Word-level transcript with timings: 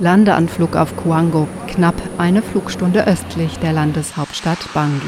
Landeanflug 0.00 0.76
auf 0.76 0.96
Kuango, 0.96 1.46
knapp 1.68 1.94
eine 2.18 2.42
Flugstunde 2.42 3.06
östlich 3.06 3.58
der 3.58 3.72
Landeshauptstadt 3.72 4.58
Bangui. 4.74 5.00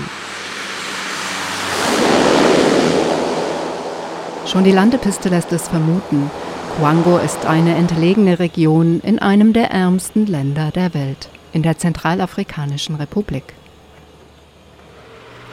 Schon 4.46 4.64
die 4.64 4.72
Landepiste 4.72 5.30
lässt 5.30 5.52
es 5.52 5.68
vermuten. 5.68 6.30
Kuango 6.76 7.18
ist 7.18 7.46
eine 7.46 7.74
entlegene 7.74 8.38
Region 8.38 9.00
in 9.00 9.18
einem 9.18 9.52
der 9.52 9.70
ärmsten 9.70 10.26
Länder 10.26 10.70
der 10.70 10.94
Welt, 10.94 11.28
in 11.52 11.62
der 11.62 11.78
Zentralafrikanischen 11.78 12.96
Republik. 12.96 13.54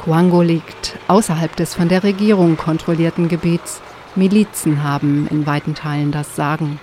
Kuango 0.04 0.42
liegt 0.42 0.98
außerhalb 1.08 1.56
des 1.56 1.74
von 1.74 1.88
der 1.88 2.04
Regierung 2.04 2.58
kontrollierten 2.58 3.28
Gebiets. 3.28 3.82
Milizen 4.16 4.84
haben 4.84 5.28
in 5.30 5.46
weiten 5.46 5.74
Teilen 5.74 6.12
das 6.12 6.36
Sagen. 6.36 6.80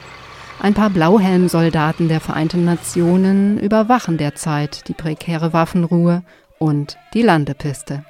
Ein 0.60 0.74
paar 0.74 0.90
Blauhelmsoldaten 0.90 2.08
der 2.08 2.20
Vereinten 2.20 2.64
Nationen 2.64 3.60
überwachen 3.60 4.18
derzeit 4.18 4.88
die 4.88 4.92
prekäre 4.92 5.52
Waffenruhe 5.52 6.22
und 6.58 6.98
die 7.14 7.22
Landepiste. 7.22 8.04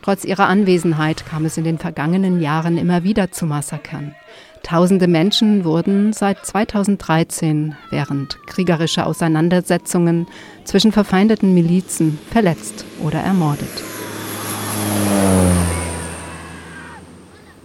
Trotz 0.00 0.24
ihrer 0.24 0.46
Anwesenheit 0.46 1.26
kam 1.26 1.44
es 1.44 1.56
in 1.56 1.64
den 1.64 1.78
vergangenen 1.78 2.40
Jahren 2.40 2.78
immer 2.78 3.02
wieder 3.02 3.32
zu 3.32 3.44
Massakern. 3.46 4.14
Tausende 4.62 5.08
Menschen 5.08 5.64
wurden 5.64 6.12
seit 6.12 6.46
2013 6.46 7.74
während 7.90 8.38
kriegerischer 8.46 9.06
Auseinandersetzungen 9.06 10.28
zwischen 10.64 10.92
verfeindeten 10.92 11.54
Milizen 11.54 12.20
verletzt 12.30 12.84
oder 13.02 13.18
ermordet. 13.18 13.82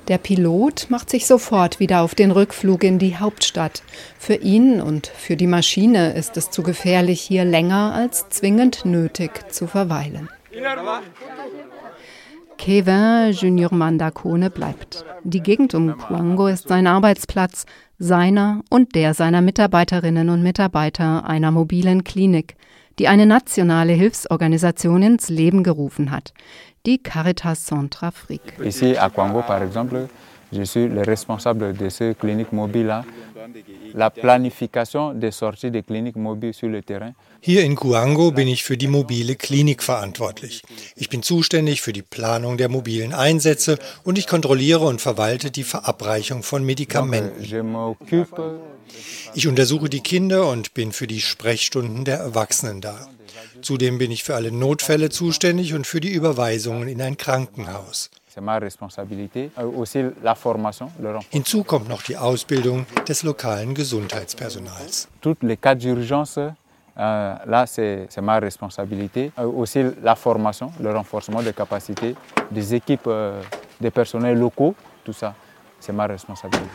Der 0.09 0.17
Pilot 0.17 0.87
macht 0.89 1.11
sich 1.11 1.27
sofort 1.27 1.79
wieder 1.79 2.01
auf 2.01 2.15
den 2.15 2.31
Rückflug 2.31 2.83
in 2.83 2.97
die 2.97 3.17
Hauptstadt. 3.17 3.83
Für 4.17 4.33
ihn 4.33 4.81
und 4.81 5.05
für 5.05 5.35
die 5.35 5.45
Maschine 5.45 6.13
ist 6.13 6.35
es 6.35 6.49
zu 6.49 6.63
gefährlich, 6.63 7.21
hier 7.21 7.45
länger 7.45 7.93
als 7.93 8.27
zwingend 8.29 8.85
nötig 8.85 9.51
zu 9.51 9.67
verweilen. 9.67 10.27
Kevin 12.57 13.31
Junior 13.31 13.73
Mandakone 13.73 14.49
bleibt. 14.49 15.05
Die 15.23 15.41
Gegend 15.41 15.75
um 15.75 15.95
Kuango 15.95 16.47
ist 16.47 16.67
sein 16.67 16.87
Arbeitsplatz, 16.87 17.67
seiner 17.99 18.63
und 18.69 18.95
der 18.95 19.13
seiner 19.13 19.41
Mitarbeiterinnen 19.41 20.29
und 20.29 20.41
Mitarbeiter 20.41 21.25
einer 21.25 21.51
mobilen 21.51 22.03
Klinik, 22.03 22.55
die 22.99 23.07
eine 23.07 23.25
nationale 23.25 23.93
Hilfsorganisation 23.93 25.01
ins 25.01 25.29
Leben 25.29 25.63
gerufen 25.63 26.11
hat 26.11 26.33
die 26.85 26.97
Caritas 26.97 27.65
Centrafrique. 27.65 28.53
Je 30.51 30.63
suis 30.63 30.87
le 30.87 31.01
responsable 31.01 31.73
de 31.77 31.89
cette 31.89 32.17
clinique 32.17 32.51
mobile-là. 32.51 33.05
La 33.93 34.09
planification 34.09 35.13
des 35.13 35.31
sorties 35.31 35.71
des 35.71 35.83
cliniques 35.83 36.15
mobiles 36.15 36.53
sur 36.53 36.69
le 36.69 36.81
terrain. 36.81 37.13
Hier 37.41 37.63
in 37.63 37.75
Kuango 37.75 38.31
bin 38.31 38.47
ich 38.47 38.63
für 38.63 38.77
die 38.77 38.87
mobile 38.87 39.35
Klinik 39.35 39.81
verantwortlich. 39.81 40.61
Ich 40.95 41.09
bin 41.09 41.23
zuständig 41.23 41.81
für 41.81 41.93
die 41.93 42.01
Planung 42.01 42.57
der 42.57 42.69
mobilen 42.69 43.13
Einsätze 43.13 43.79
und 44.03 44.17
ich 44.17 44.27
kontrolliere 44.27 44.85
und 44.85 45.01
verwalte 45.01 45.51
die 45.51 45.63
Verabreichung 45.63 46.43
von 46.43 46.65
Medikamenten. 46.65 47.41
Ich 49.35 49.47
untersuche 49.47 49.89
die 49.89 50.01
Kinder 50.01 50.49
und 50.49 50.73
bin 50.73 50.91
für 50.91 51.07
die 51.07 51.21
Sprechstunden 51.21 52.05
der 52.05 52.17
Erwachsenen 52.17 52.81
da. 52.81 53.07
Zudem 53.61 53.97
bin 53.97 54.11
ich 54.11 54.23
für 54.23 54.35
alle 54.35 54.51
Notfälle 54.51 55.09
zuständig 55.09 55.73
und 55.73 55.87
für 55.87 56.01
die 56.01 56.11
Überweisungen 56.11 56.87
in 56.87 57.01
ein 57.01 57.17
Krankenhaus. 57.17 58.09
Hinzu 61.31 61.63
kommt 61.63 61.89
noch 61.89 62.01
die 62.03 62.17
Ausbildung 62.17 62.85
des 63.07 63.23
lokalen 63.23 63.73
Gesundheitspersonals. 63.73 65.07
Euh, 66.99 67.35
là, 67.45 67.65
c'est 67.65 68.09
ma 68.21 68.39
responsabilité. 68.39 69.31
Euh, 69.39 69.45
aussi 69.45 69.81
la 70.03 70.15
formation, 70.15 70.71
le 70.81 70.91
renforcement 70.91 71.41
des 71.41 71.53
capacités 71.53 72.13
des 72.51 72.75
équipes, 72.75 73.07
euh, 73.07 73.41
des 73.79 73.89
personnels 73.89 74.37
locaux, 74.37 74.75
tout 75.05 75.13
ça, 75.13 75.33
c'est 75.79 75.93
ma 75.93 76.07
responsabilité. 76.07 76.69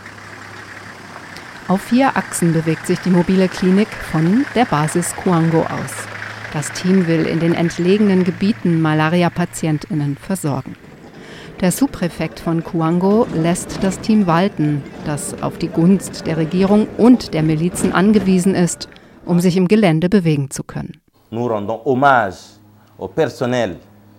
Auf 1.69 1.83
vier 1.83 2.11
Achsen 2.15 2.53
bewegt 2.53 2.87
sich 2.87 2.99
die 3.01 3.11
mobile 3.11 3.49
Klinik 3.49 3.89
von 3.89 4.47
der 4.55 4.65
Basis 4.65 5.15
Kuango 5.15 5.61
aus. 5.61 6.07
Das 6.55 6.73
Team 6.73 7.07
will 7.07 7.27
in 7.27 7.41
den 7.41 7.55
entlegenen 7.55 8.25
Gebieten 8.25 8.81
Malaria-PatientInnen 8.81 10.17
versorgen. 10.17 10.77
Der 11.61 11.71
Subpräfekt 11.71 12.41
von 12.41 12.65
Kuango 12.65 13.27
lässt 13.33 13.79
das 13.83 14.01
Team 14.01 14.27
walten, 14.27 14.83
das 15.07 15.41
auf 15.41 15.57
die 15.57 15.69
Gunst 15.69 16.27
der 16.27 16.37
Regierung 16.37 16.89
und 16.99 17.33
der 17.33 17.43
Milizen 17.43 17.93
angewiesen 17.93 18.55
ist, 18.55 18.89
um 19.25 19.41
sich 19.41 19.57
im 19.57 19.69
Gelände 19.69 20.09
bewegen 20.09 20.51
zu 20.51 20.65
können. 20.65 21.01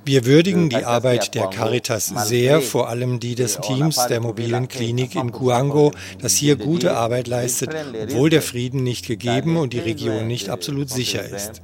Wir 0.08 0.26
würdigen 0.26 0.70
die 0.70 0.86
Arbeit 0.86 1.34
der 1.34 1.48
Caritas 1.48 2.08
sehr, 2.08 2.62
vor 2.62 2.90
allem 2.90 3.20
die 3.20 3.36
des 3.36 3.60
Teams 3.60 4.06
der 4.08 4.22
mobilen 4.22 4.68
Klinik 4.68 5.16
in 5.16 5.32
Kuango, 5.32 5.92
das 6.22 6.36
hier 6.36 6.56
gute 6.56 6.96
Arbeit 6.96 7.28
leistet, 7.28 7.76
obwohl 8.04 8.30
der 8.30 8.44
Frieden 8.44 8.84
nicht 8.84 9.08
gegeben 9.08 9.58
und 9.58 9.74
die 9.74 9.80
Region 9.80 10.28
nicht 10.28 10.50
absolut 10.50 10.90
sicher 10.90 11.24
ist. 11.24 11.62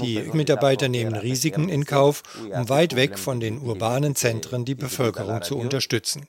Die 0.00 0.30
Mitarbeiter 0.32 0.88
nehmen 0.88 1.14
Risiken 1.14 1.68
in 1.68 1.84
Kauf, 1.84 2.22
um 2.52 2.68
weit 2.68 2.94
weg 2.96 3.18
von 3.18 3.40
den 3.40 3.60
urbanen 3.60 4.14
Zentren 4.14 4.64
die 4.64 4.74
Bevölkerung 4.74 5.42
zu 5.42 5.56
unterstützen. 5.56 6.26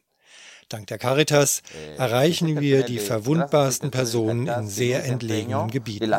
Dank 0.69 0.87
der 0.87 0.97
Caritas 0.97 1.61
erreichen 1.97 2.59
wir 2.59 2.83
die 2.83 2.97
verwundbarsten 2.97 3.91
Personen 3.91 4.47
in 4.47 4.67
sehr 4.67 5.05
entlegenen 5.05 5.69
Gebieten. 5.69 6.11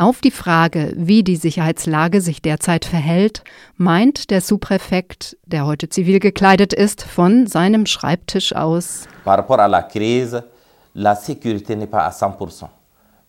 Auf 0.00 0.20
die 0.20 0.30
Frage, 0.30 0.92
wie 0.96 1.24
die 1.24 1.36
Sicherheitslage 1.36 2.20
sich 2.20 2.40
derzeit 2.40 2.84
verhält, 2.84 3.42
meint 3.76 4.30
der 4.30 4.40
Subpräfekt, 4.40 5.36
der 5.44 5.66
heute 5.66 5.88
zivil 5.88 6.20
gekleidet 6.20 6.72
ist, 6.72 7.02
von 7.02 7.48
seinem 7.48 7.84
Schreibtisch 7.84 8.54
aus. 8.54 9.08
Par 9.24 9.38
rapport 9.38 9.58
à 9.58 9.68
la 9.68 9.82
crise, 9.82 10.40
la 10.94 11.14
sécurité 11.14 11.74
n'est 11.74 11.90
pas 11.90 12.06
à 12.06 12.10
100%. 12.10 12.77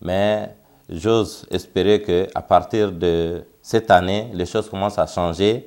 Mais 0.00 0.50
j'ose 0.88 1.46
espérer 1.50 2.02
que 2.02 2.28
à 2.34 2.42
partir 2.42 2.92
de 2.92 3.44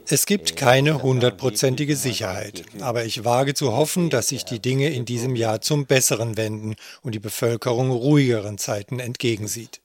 es 0.06 0.26
gibt 0.26 0.56
keine 0.56 1.04
hundertprozentige 1.04 1.96
Sicherheit, 1.96 2.64
aber 2.82 3.06
ich 3.06 3.24
wage 3.24 3.54
zu 3.54 3.72
hoffen, 3.72 4.10
dass 4.10 4.30
sich 4.30 4.46
die 4.46 4.60
Dinge 4.60 4.90
in 4.90 5.06
diesem 5.06 5.36
Jahr 5.36 5.62
zum 5.62 5.86
Besseren 5.86 6.36
wenden 6.36 6.76
und 7.04 7.14
die 7.14 7.20
Bevölkerung 7.20 7.92
ruhigeren 7.92 8.58
Zeiten 8.58 9.00
entgegensieht. 9.00 9.83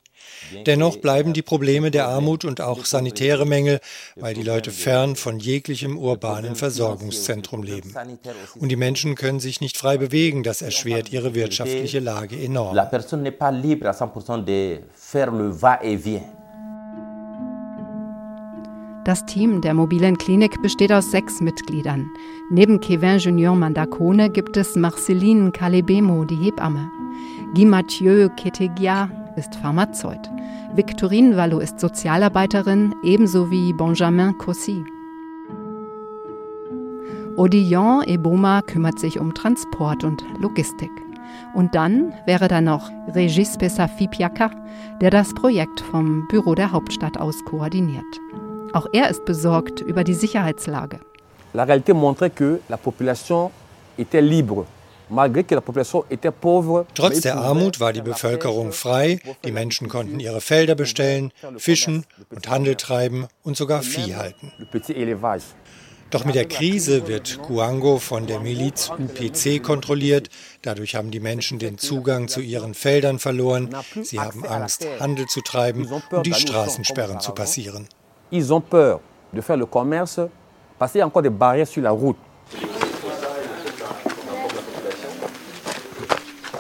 Dennoch 0.67 0.97
bleiben 0.97 1.33
die 1.33 1.43
Probleme 1.43 1.91
der 1.91 2.09
Armut 2.09 2.45
und 2.45 2.61
auch 2.61 2.85
sanitäre 2.85 3.47
Mängel, 3.47 3.81
weil 4.17 4.35
die 4.35 4.43
Leute 4.43 4.71
fern 4.71 5.17
von 5.17 5.39
jeglichem 5.39 5.99
urbanen 5.99 6.55
Versorgungszentrum 6.55 7.63
leben. 7.63 7.95
Und 8.59 8.69
die 8.69 8.77
Menschen 8.77 9.15
können 9.15 9.41
sich 9.41 9.61
nicht 9.61 9.77
frei 9.77 9.99
bewegen, 9.99 10.43
das 10.43 10.63
erschwert 10.63 11.13
ihre 11.13 11.35
wirtschaftliche 11.35 12.01
Lage 12.01 12.37
enorm. 12.37 12.77
Das 19.05 19.25
Team 19.25 19.63
der 19.63 19.73
mobilen 19.73 20.19
Klinik 20.19 20.61
besteht 20.61 20.93
aus 20.93 21.11
sechs 21.11 21.41
Mitgliedern. 21.41 22.11
Neben 22.51 22.79
Kevin 22.79 23.17
Junior 23.17 23.57
Mandacone 23.57 24.29
gibt 24.29 24.59
es 24.59 24.77
Marceline 24.77 25.51
Calebemo, 25.51 26.27
die 26.27 26.37
Hebamme. 26.37 26.91
Guy 27.55 27.65
Mathieu 27.65 28.29
Ketegia 28.37 29.09
ist 29.39 29.55
Pharmazeut. 29.55 30.31
Victorine 30.75 31.37
Wallo 31.37 31.61
ist 31.61 31.81
Sozialarbeiterin, 31.81 32.95
ebenso 33.03 33.51
wie 33.51 33.73
Benjamin 33.73 34.37
Cossy. 34.37 34.85
Odillon 37.37 38.03
Eboma 38.05 38.63
kümmert 38.63 38.99
sich 38.99 39.21
um 39.21 39.33
Transport 39.33 40.05
und 40.05 40.25
Logistik. 40.41 40.91
Und 41.55 41.75
dann 41.75 42.13
wäre 42.27 42.49
da 42.49 42.61
noch 42.61 42.91
Regis 43.15 43.57
Pesafi 43.57 44.09
Piaka, 44.09 44.51
der 45.01 45.11
das 45.11 45.33
Projekt 45.35 45.81
vom 45.81 46.27
Büro 46.29 46.55
der 46.55 46.73
Hauptstadt 46.73 47.17
aus 47.17 47.45
koordiniert. 47.45 48.21
Auch 48.73 48.87
er 48.93 49.09
ist 49.09 49.25
besorgt 49.25 49.81
über 49.81 50.05
die 50.05 50.15
Sicherheitslage. 50.15 50.99
La 51.55 51.65
réalité 51.65 51.95
montrait 51.95 52.31
que 52.31 52.61
la 52.69 52.77
population 52.77 53.51
était 53.97 54.21
libre. 54.21 54.67
Trotz 56.95 57.21
der 57.21 57.37
Armut 57.37 57.81
war 57.81 57.93
die 57.93 58.03
Bevölkerung 58.03 58.73
frei, 58.73 59.21
die 59.45 59.53
Menschen 59.53 59.89
konnten 59.89 60.21
ihre 60.21 60.41
Felder 60.41 60.75
bestellen, 60.75 61.33
fischen 61.57 62.05
und 62.31 62.49
Handel 62.49 62.75
treiben 62.77 63.27
und 63.43 63.57
sogar 63.57 63.83
Vieh 63.83 64.17
halten. 64.17 64.53
Doch 66.11 66.25
mit 66.25 66.35
der 66.35 66.47
Krise 66.47 67.07
wird 67.07 67.39
Kuango 67.43 67.99
von 67.99 68.27
der 68.27 68.41
Miliz 68.41 68.91
UPC 68.91 69.63
kontrolliert. 69.63 70.31
Dadurch 70.63 70.95
haben 70.95 71.11
die 71.11 71.21
Menschen 71.21 71.59
den 71.59 71.77
Zugang 71.77 72.29
zu 72.29 72.41
ihren 72.41 72.73
Feldern 72.73 73.19
verloren. 73.19 73.69
Sie 74.03 74.19
haben 74.19 74.47
Angst, 74.47 74.87
Handel 75.01 75.27
zu 75.27 75.43
treiben 75.43 75.87
und 76.11 76.27
die 76.27 76.33
Straßensperren 76.33 77.21
zu 77.21 77.33
passieren. 77.33 77.89
Ils 78.31 78.51
ont 78.51 78.63
peur 78.63 79.01
de 79.33 79.43
faire 79.43 79.57
le 79.57 79.67
commerce 79.67 80.21
a 80.81 81.07
encore 81.07 81.23
des 81.23 81.31
barrières 81.31 81.67
sur 81.67 81.83
la 81.83 81.91
route. 81.91 82.17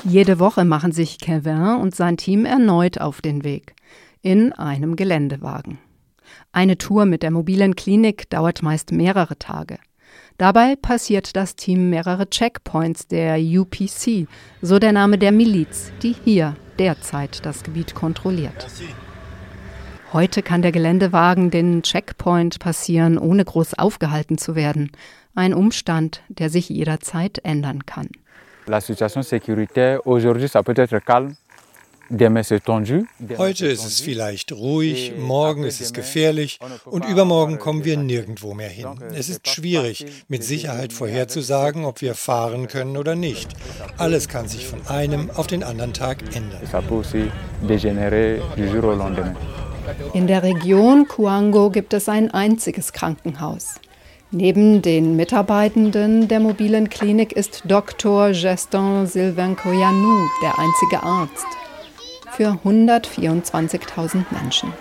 Jede 0.04 0.38
Woche 0.38 0.64
machen 0.64 0.92
sich 0.92 1.18
Kevin 1.18 1.76
und 1.80 1.94
sein 1.94 2.16
Team 2.16 2.44
erneut 2.44 3.00
auf 3.00 3.20
den 3.20 3.44
Weg. 3.44 3.74
In 4.22 4.52
einem 4.52 4.96
Geländewagen. 4.96 5.78
Eine 6.52 6.78
Tour 6.78 7.04
mit 7.04 7.22
der 7.22 7.30
mobilen 7.30 7.74
Klinik 7.76 8.30
dauert 8.30 8.62
meist 8.62 8.92
mehrere 8.92 9.38
Tage. 9.38 9.78
Dabei 10.36 10.76
passiert 10.76 11.34
das 11.36 11.56
Team 11.56 11.90
mehrere 11.90 12.30
Checkpoints 12.30 13.08
der 13.08 13.38
UPC, 13.38 14.28
so 14.62 14.78
der 14.78 14.92
Name 14.92 15.18
der 15.18 15.32
Miliz, 15.32 15.90
die 16.02 16.14
hier 16.24 16.56
derzeit 16.78 17.44
das 17.44 17.64
Gebiet 17.64 17.94
kontrolliert. 17.94 18.68
Heute 20.12 20.42
kann 20.42 20.62
der 20.62 20.72
Geländewagen 20.72 21.50
den 21.50 21.82
Checkpoint 21.82 22.60
passieren, 22.60 23.18
ohne 23.18 23.44
groß 23.44 23.74
aufgehalten 23.74 24.38
zu 24.38 24.54
werden. 24.54 24.90
Ein 25.34 25.54
Umstand, 25.54 26.22
der 26.28 26.50
sich 26.50 26.68
jederzeit 26.68 27.38
ändern 27.44 27.84
kann. 27.84 28.08
La 28.68 28.80
situation 28.80 29.22
sécuritaire 29.22 30.00
aujourd'hui, 30.06 30.46
ça 30.46 30.62
peut 30.62 30.74
être 30.76 30.98
calme. 30.98 31.34
Heute 33.36 33.66
ist 33.66 33.84
es 33.84 34.00
vielleicht 34.00 34.52
ruhig, 34.52 35.12
morgen 35.18 35.64
ist 35.64 35.82
es 35.82 35.92
gefährlich 35.92 36.58
und 36.86 37.04
übermorgen 37.04 37.58
kommen 37.58 37.84
wir 37.84 37.98
nirgendwo 37.98 38.54
mehr 38.54 38.70
hin. 38.70 38.88
Es 39.14 39.28
ist 39.28 39.46
schwierig, 39.46 40.06
mit 40.26 40.42
Sicherheit 40.42 40.94
vorherzusagen, 40.94 41.84
ob 41.84 42.00
wir 42.00 42.14
fahren 42.14 42.66
können 42.66 42.96
oder 42.96 43.14
nicht. 43.14 43.50
Alles 43.98 44.28
kann 44.28 44.48
sich 44.48 44.66
von 44.66 44.86
einem 44.86 45.30
auf 45.34 45.48
den 45.48 45.62
anderen 45.62 45.92
Tag 45.92 46.22
ändern. 46.34 46.62
In 50.14 50.26
der 50.26 50.42
Region 50.42 51.08
Kuango 51.08 51.70
gibt 51.70 51.92
es 51.92 52.08
ein 52.08 52.30
einziges 52.30 52.94
Krankenhaus. 52.94 53.74
Neben 54.30 54.82
den 54.82 55.16
Mitarbeitenden 55.16 56.28
der 56.28 56.40
mobilen 56.40 56.90
Klinik 56.90 57.32
ist 57.32 57.62
Dr. 57.64 58.32
Geston 58.32 59.06
Sylvain 59.06 59.56
Koyanou 59.56 60.28
der 60.42 60.58
einzige 60.58 61.02
Arzt 61.02 61.46
für 62.36 62.58
124.000 62.62 64.24
Menschen. 64.30 64.72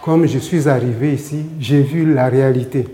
Comme 0.00 0.26
je 0.26 0.38
suis 0.38 0.66
arrivé 0.66 1.12
ici, 1.12 1.44
j'ai 1.60 1.82
vu 1.82 2.14
la 2.14 2.28
réalité. 2.28 2.86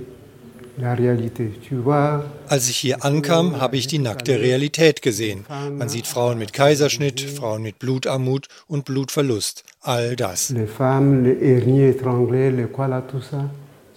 Als 2.48 2.68
ich 2.68 2.76
hier 2.76 3.04
ankam, 3.04 3.60
habe 3.60 3.76
ich 3.76 3.86
die 3.86 4.00
nackte 4.00 4.40
Realität 4.40 5.02
gesehen. 5.02 5.44
Man 5.78 5.88
sieht 5.88 6.08
Frauen 6.08 6.38
mit 6.38 6.52
Kaiserschnitt, 6.52 7.20
Frauen 7.20 7.62
mit 7.62 7.78
Blutarmut 7.78 8.48
und 8.66 8.84
Blutverlust. 8.84 9.62
All 9.82 10.16
das. 10.16 10.50
Les 10.50 10.66
femmes, 10.66 11.22
les 11.22 11.40
herniers 11.40 11.90
étranglés, 11.90 12.50
les 12.50 12.66
koalas, 12.66 13.02
tout 13.02 13.20
ça. 13.20 13.48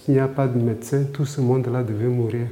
S'il 0.07 0.15
n'y 0.15 0.21
a 0.21 0.29
pas 0.29 0.47
de 0.47 0.57
médecin, 0.57 1.03
tout 1.11 1.25
ce 1.25 1.41
monde-là 1.41 1.83
devait 1.83 2.07
mourir. 2.07 2.47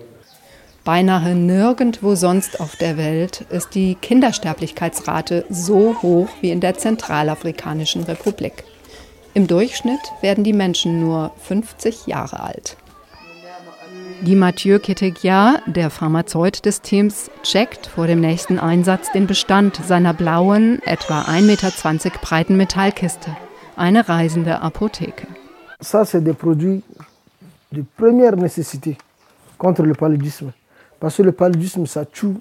Beinahe 0.83 1.33
nirgendwo 1.33 2.13
sonst 2.13 2.59
auf 2.59 2.75
der 2.75 2.97
Welt 2.97 3.45
ist 3.49 3.75
die 3.75 3.95
Kindersterblichkeitsrate 3.95 5.45
so 5.49 5.95
hoch 6.01 6.27
wie 6.41 6.51
in 6.51 6.59
der 6.59 6.73
Zentralafrikanischen 6.73 8.03
Republik. 8.03 8.65
Im 9.33 9.47
Durchschnitt 9.47 10.01
werden 10.19 10.43
die 10.43 10.51
Menschen 10.51 10.99
nur 10.99 11.31
50 11.43 12.07
Jahre 12.07 12.41
alt. 12.41 12.75
Die 14.19 14.35
Mathieu 14.35 14.79
Ketegia, 14.79 15.61
der 15.65 15.89
Pharmazeut 15.89 16.65
des 16.65 16.81
Teams, 16.81 17.31
checkt 17.43 17.87
vor 17.87 18.07
dem 18.07 18.19
nächsten 18.19 18.59
Einsatz 18.59 19.13
den 19.13 19.27
Bestand 19.27 19.79
seiner 19.87 20.13
blauen, 20.13 20.81
etwa 20.83 21.21
1,20 21.21 21.41
Meter 21.43 21.71
breiten 22.21 22.57
Metallkiste. 22.57 23.29
Eine 23.77 24.09
reisende 24.09 24.59
Apotheke. 24.59 25.25
Ça, 25.81 26.05
c'est 26.05 26.21
des 26.21 26.33
produits 26.33 26.81
de 27.75 27.83
première 27.97 28.35
nécessité 28.35 28.97
contre 29.57 29.83
le 29.83 29.93
paludisme. 29.93 30.53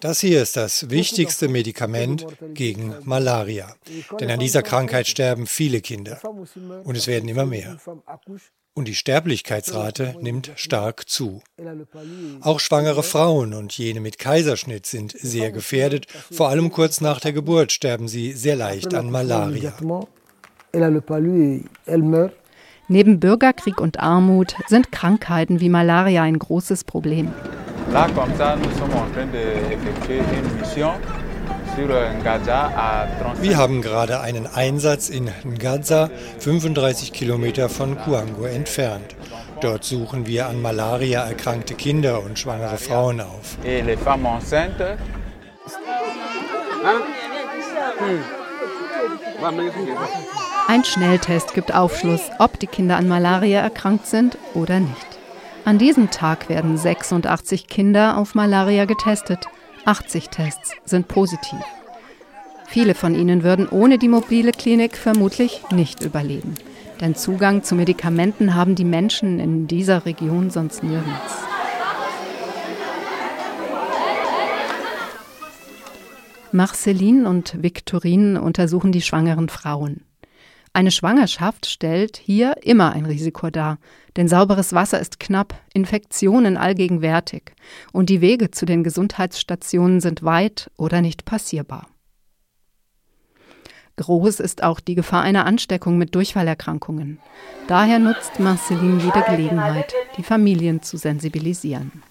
Das 0.01 0.21
hier 0.21 0.43
ist 0.43 0.57
das 0.57 0.89
wichtigste 0.89 1.49
Medikament 1.49 2.27
gegen 2.55 2.95
Malaria. 3.03 3.75
Denn 4.21 4.31
an 4.31 4.39
dieser 4.39 4.63
Krankheit 4.63 5.07
sterben 5.07 5.47
viele 5.47 5.81
Kinder. 5.81 6.21
Und 6.85 6.97
es 6.97 7.07
werden 7.07 7.29
immer 7.29 7.47
mehr. 7.47 7.77
Und 8.77 8.89
die 8.89 8.95
Sterblichkeitsrate 8.95 10.17
nimmt 10.21 10.53
stark 10.57 11.09
zu. 11.09 11.43
Auch 12.41 12.61
schwangere 12.61 13.03
Frauen 13.03 13.55
und 13.55 13.77
jene 13.77 14.01
mit 14.01 14.19
Kaiserschnitt 14.19 14.87
sind 14.87 15.13
sehr 15.13 15.53
gefährdet. 15.53 16.07
Vor 16.33 16.49
allem 16.49 16.71
kurz 16.71 17.01
nach 17.01 17.21
der 17.21 17.33
Geburt 17.33 17.71
sterben 17.71 18.09
sie 18.09 18.33
sehr 18.33 18.57
leicht 18.57 18.95
an 18.95 19.11
Malaria. 19.11 19.75
Neben 22.89 23.19
Bürgerkrieg 23.19 23.81
und 23.81 24.01
Armut 24.01 24.57
sind 24.67 24.93
Krankheiten 24.93 25.61
wie 25.61 25.71
Malaria 25.71 26.23
ein 26.23 26.39
großes 26.39 26.85
Problem. 26.85 27.33
Wir 33.41 33.57
haben 33.57 33.81
gerade 33.83 34.21
einen 34.21 34.47
Einsatz 34.47 35.09
in 35.09 35.31
Ngaza, 35.45 36.11
35 36.39 37.13
Kilometer 37.13 37.71
von 37.71 37.97
Kuango 37.97 38.45
entfernt. 38.45 39.17
Dort 39.63 39.85
suchen 39.85 40.27
wir 40.27 40.49
an 40.49 40.61
Malaria 40.61 41.25
erkrankte 41.25 41.75
Kinder 41.75 42.23
und 42.23 42.39
schwangere 42.39 42.77
Frauen 42.77 43.21
auf. 43.21 43.57
Ein 50.67 50.83
Schnelltest 50.83 51.53
gibt 51.53 51.75
Aufschluss, 51.75 52.31
ob 52.39 52.59
die 52.59 52.67
Kinder 52.67 52.97
an 52.97 53.07
Malaria 53.07 53.61
erkrankt 53.61 54.07
sind 54.07 54.39
oder 54.55 54.81
nicht. 54.81 55.07
An 55.67 55.79
diesem 55.79 56.11
Tag 56.11 56.49
werden 56.49 56.79
86 56.79 57.67
Kinder 57.67 58.17
auf 58.17 58.35
Malaria 58.35 58.87
getestet. 58.87 59.47
80 59.85 60.31
Tests 60.31 60.73
sind 60.87 61.07
positiv. 61.07 61.59
Viele 62.67 62.95
von 62.95 63.15
ihnen 63.15 63.43
würden 63.43 63.69
ohne 63.69 63.99
die 63.99 64.09
mobile 64.09 64.53
Klinik 64.53 64.97
vermutlich 64.97 65.61
nicht 65.71 66.03
überleben. 66.03 66.55
Denn 67.01 67.15
Zugang 67.15 67.63
zu 67.63 67.75
Medikamenten 67.75 68.55
haben 68.55 68.75
die 68.75 68.85
Menschen 68.85 69.41
in 69.41 69.67
dieser 69.67 70.07
Region 70.07 70.49
sonst 70.49 70.83
nirgends. 70.83 71.45
Marceline 76.53 77.29
und 77.29 77.63
Victorine 77.63 78.41
untersuchen 78.41 78.93
die 78.93 79.03
schwangeren 79.03 79.51
Frauen. 79.51 80.01
Eine 80.77 80.91
Schwangerschaft 80.91 81.67
stellt 81.67 82.17
hier 82.17 82.57
immer 82.65 82.91
ein 82.93 83.07
Risiko 83.07 83.49
dar, 83.49 83.79
denn 84.17 84.27
sauberes 84.27 84.73
Wasser 84.73 84.99
ist 84.99 85.21
knapp, 85.21 85.55
Infektionen 85.73 86.57
allgegenwärtig 86.57 87.53
und 87.93 88.11
die 88.11 88.21
Wege 88.21 88.51
zu 88.51 88.67
den 88.67 88.83
Gesundheitsstationen 88.83 90.01
sind 90.01 90.25
weit 90.25 90.73
oder 90.77 91.01
nicht 91.01 91.25
passierbar. 91.25 91.87
Groß 93.99 94.41
ist 94.41 94.65
auch 94.65 94.81
die 94.81 94.97
Gefahr 94.97 95.23
einer 95.23 95.47
Ansteckung 95.47 95.97
mit 95.97 96.17
Durchfallerkrankungen. 96.17 97.21
Daher 97.69 98.01
nutzt 98.01 98.41
Marceline 98.41 99.01
jede 99.01 99.23
Gelegenheit, 99.23 99.95
die 100.17 100.25
Familien 100.25 100.83
zu 100.83 100.97
sensibilisieren. 100.97 102.03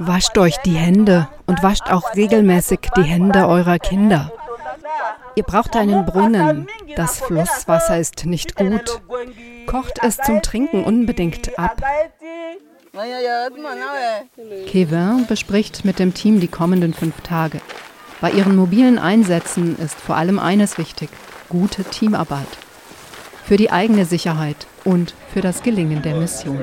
Wascht 0.00 0.36
euch 0.38 0.56
die 0.64 0.74
Hände 0.74 1.28
und 1.46 1.62
wascht 1.62 1.88
auch 1.88 2.16
regelmäßig 2.16 2.80
die 2.96 3.04
Hände 3.04 3.46
eurer 3.46 3.78
Kinder. 3.78 4.32
Ihr 5.36 5.42
braucht 5.42 5.76
einen 5.76 6.06
Brunnen. 6.06 6.66
Das 6.96 7.20
Flusswasser 7.20 7.98
ist 7.98 8.24
nicht 8.24 8.56
gut. 8.56 9.02
Kocht 9.66 9.98
es 10.02 10.16
zum 10.16 10.40
Trinken 10.40 10.82
unbedingt 10.82 11.58
ab. 11.58 11.82
Kevin 14.66 15.26
bespricht 15.28 15.84
mit 15.84 15.98
dem 15.98 16.14
Team 16.14 16.40
die 16.40 16.48
kommenden 16.48 16.94
fünf 16.94 17.20
Tage. 17.20 17.60
Bei 18.22 18.30
ihren 18.30 18.56
mobilen 18.56 18.98
Einsätzen 18.98 19.78
ist 19.78 20.00
vor 20.00 20.16
allem 20.16 20.38
eines 20.38 20.78
wichtig, 20.78 21.10
gute 21.50 21.84
Teamarbeit. 21.84 22.48
Für 23.44 23.58
die 23.58 23.70
eigene 23.70 24.06
Sicherheit 24.06 24.66
und 24.84 25.14
für 25.34 25.42
das 25.42 25.62
Gelingen 25.62 26.00
der 26.00 26.16
Mission. 26.16 26.62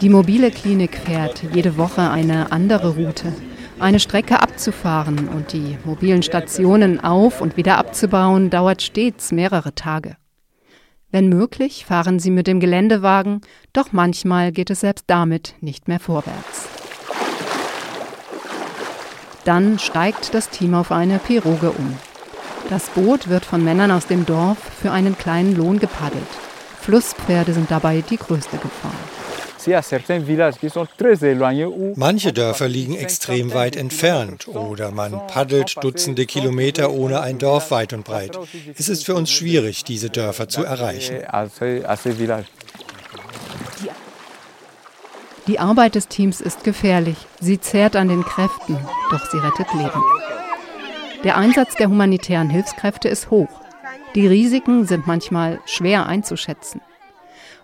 Die 0.00 0.08
mobile 0.08 0.50
Klinik 0.50 0.98
fährt 0.98 1.44
jede 1.54 1.76
Woche 1.76 2.10
eine 2.10 2.50
andere 2.50 2.96
Route 2.96 3.32
eine 3.80 4.00
Strecke 4.00 4.40
abzufahren 4.40 5.28
und 5.28 5.52
die 5.52 5.78
mobilen 5.84 6.22
Stationen 6.22 7.00
auf 7.00 7.40
und 7.40 7.56
wieder 7.56 7.78
abzubauen, 7.78 8.50
dauert 8.50 8.82
stets 8.82 9.32
mehrere 9.32 9.74
Tage. 9.74 10.16
Wenn 11.10 11.28
möglich, 11.28 11.86
fahren 11.86 12.18
sie 12.18 12.30
mit 12.30 12.46
dem 12.46 12.60
Geländewagen, 12.60 13.40
doch 13.72 13.92
manchmal 13.92 14.52
geht 14.52 14.70
es 14.70 14.80
selbst 14.80 15.04
damit 15.06 15.54
nicht 15.60 15.88
mehr 15.88 16.00
vorwärts. 16.00 16.68
Dann 19.44 19.78
steigt 19.78 20.34
das 20.34 20.50
Team 20.50 20.74
auf 20.74 20.92
eine 20.92 21.18
Piroge 21.18 21.70
um. 21.70 21.96
Das 22.68 22.90
Boot 22.90 23.28
wird 23.28 23.46
von 23.46 23.64
Männern 23.64 23.90
aus 23.90 24.06
dem 24.06 24.26
Dorf 24.26 24.58
für 24.58 24.90
einen 24.90 25.16
kleinen 25.16 25.56
Lohn 25.56 25.78
gepaddelt. 25.78 26.28
Flusspferde 26.80 27.54
sind 27.54 27.70
dabei 27.70 28.02
die 28.02 28.18
größte 28.18 28.58
Gefahr. 28.58 28.92
Manche 31.96 32.32
Dörfer 32.32 32.68
liegen 32.68 32.94
extrem 32.94 33.54
weit 33.54 33.76
entfernt 33.76 34.48
oder 34.48 34.90
man 34.92 35.26
paddelt 35.26 35.76
Dutzende 35.82 36.26
Kilometer 36.26 36.92
ohne 36.92 37.20
ein 37.20 37.38
Dorf 37.38 37.70
weit 37.70 37.92
und 37.92 38.04
breit. 38.04 38.38
Es 38.76 38.88
ist 38.88 39.04
für 39.04 39.14
uns 39.14 39.30
schwierig, 39.30 39.84
diese 39.84 40.10
Dörfer 40.10 40.48
zu 40.48 40.64
erreichen. 40.64 41.18
Die 45.48 45.58
Arbeit 45.58 45.94
des 45.94 46.08
Teams 46.08 46.40
ist 46.42 46.62
gefährlich. 46.62 47.16
Sie 47.40 47.58
zehrt 47.58 47.96
an 47.96 48.08
den 48.08 48.22
Kräften, 48.22 48.78
doch 49.10 49.30
sie 49.30 49.38
rettet 49.38 49.72
Leben. 49.74 50.04
Der 51.24 51.36
Einsatz 51.36 51.74
der 51.74 51.88
humanitären 51.88 52.50
Hilfskräfte 52.50 53.08
ist 53.08 53.30
hoch. 53.30 53.48
Die 54.14 54.26
Risiken 54.26 54.86
sind 54.86 55.06
manchmal 55.06 55.58
schwer 55.66 56.06
einzuschätzen. 56.06 56.80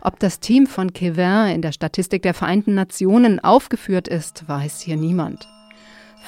Ob 0.06 0.20
das 0.20 0.38
Team 0.38 0.66
von 0.66 0.92
Kevin 0.92 1.54
in 1.54 1.62
der 1.62 1.72
Statistik 1.72 2.22
der 2.22 2.34
Vereinten 2.34 2.74
Nationen 2.74 3.40
aufgeführt 3.40 4.06
ist, 4.06 4.46
weiß 4.46 4.82
hier 4.82 4.96
niemand. 4.96 5.48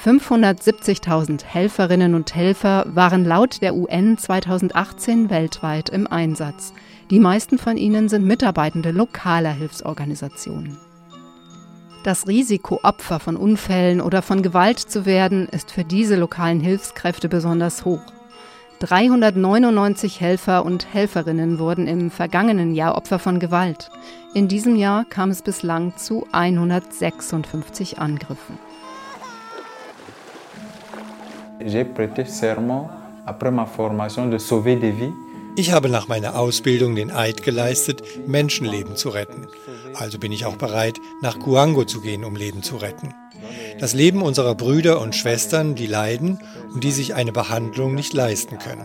570.000 0.03 1.45
Helferinnen 1.45 2.15
und 2.15 2.33
Helfer 2.33 2.85
waren 2.87 3.23
laut 3.23 3.61
der 3.61 3.75
UN 3.75 4.17
2018 4.17 5.29
weltweit 5.29 5.89
im 5.89 6.07
Einsatz. 6.07 6.73
Die 7.11 7.19
meisten 7.19 7.59
von 7.59 7.77
ihnen 7.77 8.09
sind 8.09 8.25
Mitarbeitende 8.25 8.89
lokaler 8.89 9.53
Hilfsorganisationen. 9.53 10.79
Das 12.03 12.27
Risiko, 12.27 12.79
Opfer 12.81 13.19
von 13.19 13.37
Unfällen 13.37 14.01
oder 14.01 14.23
von 14.23 14.41
Gewalt 14.41 14.79
zu 14.79 15.05
werden, 15.05 15.47
ist 15.49 15.69
für 15.69 15.83
diese 15.83 16.15
lokalen 16.15 16.61
Hilfskräfte 16.61 17.29
besonders 17.29 17.85
hoch. 17.85 18.01
399 18.79 20.21
Helfer 20.21 20.63
und 20.63 20.93
Helferinnen 20.93 21.57
wurden 21.57 21.87
im 21.87 22.11
vergangenen 22.11 22.75
Jahr 22.75 22.95
Opfer 22.95 23.17
von 23.17 23.39
Gewalt. 23.39 23.89
In 24.35 24.47
diesem 24.47 24.75
Jahr 24.75 25.03
kam 25.05 25.31
es 25.31 25.41
bislang 25.41 25.95
zu 25.97 26.27
156 26.31 27.99
Angriffen. 27.99 28.59
J'ai 31.59 31.83
prêté 31.83 32.25
serment 32.25 32.89
après 33.25 33.51
ma 33.51 33.65
formation 33.65 34.29
de 34.29 34.37
sauver 34.37 34.75
des 34.75 34.91
vies. 34.91 35.13
Ich 35.59 35.71
habe 35.71 35.89
nach 35.89 36.07
meiner 36.07 36.37
Ausbildung 36.37 36.93
den 36.93 37.09
Eid 37.09 37.41
geleistet, 37.41 38.03
Menschenleben 38.27 38.95
zu 38.95 39.09
retten. 39.09 39.47
Also 39.95 40.19
bin 40.19 40.31
ich 40.31 40.45
auch 40.45 40.55
bereit, 40.55 40.99
nach 41.23 41.39
Guango 41.39 41.83
zu 41.83 41.99
gehen, 41.99 42.23
um 42.23 42.35
Leben 42.35 42.61
zu 42.61 42.75
retten. 42.75 43.11
Das 43.79 43.95
Leben 43.95 44.21
unserer 44.21 44.53
Brüder 44.53 45.01
und 45.01 45.15
Schwestern, 45.15 45.73
die 45.73 45.87
leiden 45.87 46.37
und 46.75 46.83
die 46.83 46.91
sich 46.91 47.15
eine 47.15 47.31
Behandlung 47.31 47.95
nicht 47.95 48.13
leisten 48.13 48.59
können. 48.59 48.83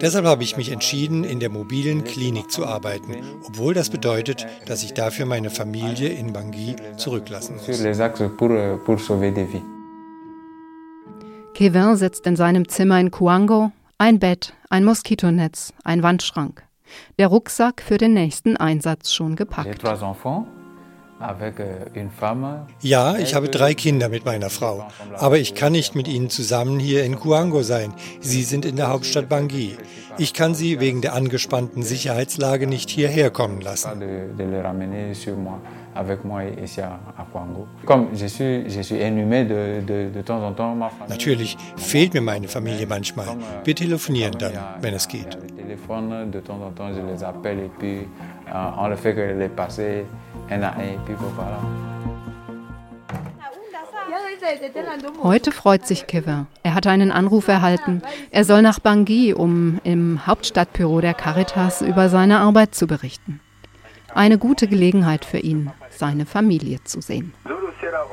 Deshalb 0.00 0.24
habe 0.24 0.42
ich 0.42 0.56
mich 0.56 0.72
entschieden, 0.72 1.22
in 1.22 1.38
der 1.38 1.50
mobilen 1.50 2.02
Klinik 2.02 2.50
zu 2.50 2.66
arbeiten, 2.66 3.14
obwohl 3.46 3.74
das 3.74 3.90
bedeutet, 3.90 4.44
dass 4.66 4.82
ich 4.82 4.92
dafür 4.92 5.26
meine 5.26 5.50
Familie 5.50 6.08
in 6.08 6.32
Bangui 6.32 6.74
zurücklassen 6.96 7.58
muss. 7.58 7.66
Kevin 11.54 11.96
sitzt 11.96 12.26
in 12.26 12.34
seinem 12.34 12.68
Zimmer 12.68 12.98
in 12.98 13.12
Kuango 13.12 13.70
ein 13.98 14.18
Bett, 14.18 14.52
ein 14.68 14.84
Moskitonetz, 14.84 15.72
ein 15.84 16.02
Wandschrank. 16.02 16.62
Der 17.18 17.28
Rucksack 17.28 17.82
für 17.82 17.98
den 17.98 18.14
nächsten 18.14 18.56
Einsatz 18.56 19.12
schon 19.12 19.36
gepackt. 19.36 19.82
Euh, 21.18 21.46
ja, 22.82 23.16
ich 23.16 23.34
habe 23.34 23.48
drei 23.48 23.72
Kinder 23.72 24.10
mit 24.10 24.26
meiner 24.26 24.50
Frau, 24.50 24.86
aber 25.14 25.38
ich 25.38 25.54
kann 25.54 25.72
nicht 25.72 25.94
mit 25.94 26.08
ihnen 26.08 26.28
zusammen 26.28 26.78
hier 26.78 27.04
in 27.04 27.18
Kuango 27.18 27.62
sein. 27.62 27.94
Sie 28.20 28.42
sind 28.42 28.66
in 28.66 28.76
der 28.76 28.88
Hauptstadt 28.88 29.28
Bangui. 29.30 29.78
Ich 30.18 30.34
kann 30.34 30.54
sie 30.54 30.78
wegen 30.78 31.00
der 31.00 31.14
angespannten 31.14 31.82
Sicherheitslage 31.82 32.66
nicht 32.66 32.90
hierher 32.90 33.30
kommen 33.30 33.62
lassen. 33.62 34.02
Natürlich 41.08 41.56
fehlt 41.76 42.14
mir 42.14 42.20
meine 42.20 42.48
Familie 42.48 42.86
manchmal. 42.86 43.36
Wir 43.64 43.74
telefonieren 43.74 44.36
dann, 44.38 44.52
wenn 44.80 44.94
es 44.94 45.08
geht. 45.08 45.38
Heute 55.22 55.50
freut 55.50 55.86
sich 55.86 56.06
Kevin. 56.06 56.46
Er 56.62 56.74
hat 56.74 56.86
einen 56.86 57.10
Anruf 57.10 57.48
erhalten. 57.48 58.02
Er 58.30 58.44
soll 58.44 58.62
nach 58.62 58.78
Bangui, 58.78 59.32
um 59.34 59.80
im 59.82 60.26
Hauptstadtbüro 60.26 61.00
der 61.00 61.14
Caritas 61.14 61.82
über 61.82 62.08
seine 62.08 62.38
Arbeit 62.38 62.74
zu 62.74 62.86
berichten. 62.86 63.40
Eine 64.14 64.38
gute 64.38 64.66
Gelegenheit 64.66 65.24
für 65.24 65.38
ihn, 65.38 65.70
seine 65.96 66.26
Familie 66.26 66.82
zu 66.84 67.00
sehen. 67.00 67.32
Sierra 67.80 68.04